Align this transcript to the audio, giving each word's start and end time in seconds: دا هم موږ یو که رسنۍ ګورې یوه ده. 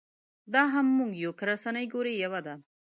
دا 0.53 0.63
هم 0.73 0.85
موږ 0.97 1.11
یو 1.23 1.31
که 1.39 1.43
رسنۍ 1.51 1.85
ګورې 1.93 2.13
یوه 2.23 2.39
ده. 2.45 2.55